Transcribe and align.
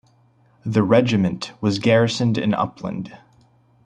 The 0.65 0.81
regiment 0.81 1.51
was 1.61 1.77
garrisoned 1.77 2.35
in 2.39 2.53
Uppland. 2.53 3.15